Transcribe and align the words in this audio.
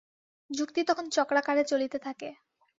যুক্তি 0.49 0.81
তখন 0.83 1.05
চক্রাকারে 1.09 1.63
চলিতে 1.63 1.97
থাকে। 1.99 2.29